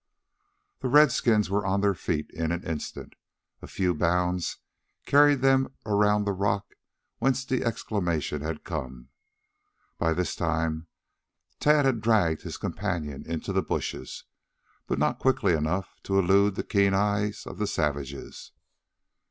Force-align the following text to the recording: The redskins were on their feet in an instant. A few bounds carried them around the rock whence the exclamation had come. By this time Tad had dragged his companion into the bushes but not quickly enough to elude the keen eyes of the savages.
The 0.79 0.87
redskins 0.87 1.51
were 1.51 1.63
on 1.63 1.81
their 1.81 1.93
feet 1.93 2.31
in 2.31 2.51
an 2.51 2.63
instant. 2.63 3.13
A 3.61 3.67
few 3.67 3.93
bounds 3.93 4.57
carried 5.05 5.41
them 5.41 5.75
around 5.85 6.25
the 6.25 6.31
rock 6.33 6.73
whence 7.19 7.45
the 7.45 7.63
exclamation 7.63 8.41
had 8.41 8.63
come. 8.63 9.09
By 9.99 10.13
this 10.15 10.35
time 10.35 10.87
Tad 11.59 11.85
had 11.85 12.01
dragged 12.01 12.41
his 12.41 12.57
companion 12.57 13.27
into 13.29 13.53
the 13.53 13.61
bushes 13.61 14.23
but 14.87 14.97
not 14.97 15.19
quickly 15.19 15.53
enough 15.53 15.93
to 16.05 16.17
elude 16.17 16.55
the 16.55 16.63
keen 16.63 16.95
eyes 16.95 17.45
of 17.45 17.59
the 17.59 17.67
savages. 17.67 18.53